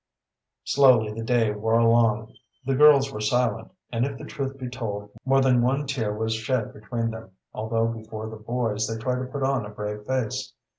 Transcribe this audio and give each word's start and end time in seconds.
Slowly 0.63 1.13
the 1.13 1.23
day 1.23 1.51
wore 1.51 1.77
along. 1.77 2.33
The 2.65 2.73
girls 2.73 3.13
were 3.13 3.21
silent, 3.21 3.71
and 3.91 4.03
if 4.03 4.17
the 4.17 4.25
truth 4.25 4.57
be 4.57 4.67
told 4.67 5.11
more 5.25 5.41
than 5.43 5.61
one 5.61 5.85
tear 5.85 6.11
was 6.11 6.33
shed 6.33 6.73
between 6.73 7.11
them, 7.11 7.33
although 7.53 7.85
before 7.87 8.27
the 8.27 8.35
boys 8.37 8.87
they 8.87 8.97
tried 8.97 9.19
to 9.19 9.25
put 9.31 9.43
on 9.43 9.63
a 9.63 9.69
brave 9.69 10.07
face. 10.07 10.53